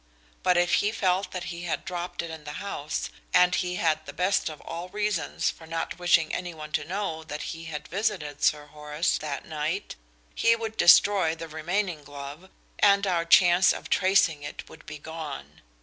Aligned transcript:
But 0.41 0.57
if 0.57 0.73
he 0.81 0.91
felt 0.91 1.29
that 1.29 1.43
he 1.53 1.65
had 1.65 1.85
dropped 1.85 2.23
it 2.23 2.31
in 2.31 2.43
the 2.43 2.53
house, 2.53 3.11
and 3.35 3.53
he 3.53 3.75
had 3.75 4.03
the 4.07 4.13
best 4.13 4.49
of 4.49 4.59
all 4.61 4.89
reasons 4.89 5.51
for 5.51 5.67
not 5.67 5.99
wishing 5.99 6.33
anyone 6.33 6.71
to 6.71 6.83
know 6.83 7.23
that 7.25 7.43
he 7.53 7.65
had 7.65 7.87
visited 7.87 8.41
Sir 8.43 8.65
Horace 8.65 9.19
that 9.19 9.45
night, 9.45 9.95
he 10.33 10.55
would 10.55 10.75
destroy 10.75 11.35
the 11.35 11.47
remaining 11.47 12.03
glove 12.03 12.49
and 12.79 13.05
our 13.05 13.25
chance 13.25 13.71
of 13.71 13.91
tracing 13.91 14.41
it 14.41 14.67
would 14.67 14.87
be 14.87 14.97
gone. 14.97 15.61